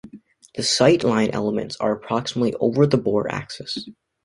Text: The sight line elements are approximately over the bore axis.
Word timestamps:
The 0.55 0.63
sight 0.63 1.03
line 1.03 1.29
elements 1.29 1.75
are 1.75 1.91
approximately 1.93 2.55
over 2.55 2.87
the 2.87 2.97
bore 2.97 3.31
axis. 3.31 3.87